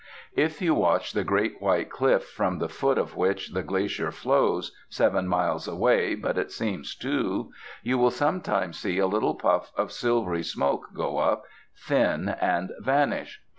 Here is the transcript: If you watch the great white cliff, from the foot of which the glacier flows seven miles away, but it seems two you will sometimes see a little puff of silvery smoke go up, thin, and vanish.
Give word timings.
If 0.35 0.63
you 0.63 0.73
watch 0.73 1.13
the 1.13 1.23
great 1.23 1.61
white 1.61 1.91
cliff, 1.91 2.25
from 2.27 2.57
the 2.57 2.67
foot 2.67 2.97
of 2.97 3.15
which 3.15 3.49
the 3.49 3.61
glacier 3.61 4.09
flows 4.11 4.71
seven 4.89 5.27
miles 5.27 5.67
away, 5.67 6.15
but 6.15 6.39
it 6.39 6.49
seems 6.51 6.95
two 6.95 7.51
you 7.83 7.99
will 7.99 8.09
sometimes 8.09 8.79
see 8.79 8.97
a 8.97 9.05
little 9.05 9.35
puff 9.35 9.71
of 9.77 9.91
silvery 9.91 10.41
smoke 10.41 10.87
go 10.95 11.19
up, 11.19 11.43
thin, 11.85 12.29
and 12.29 12.71
vanish. 12.79 13.41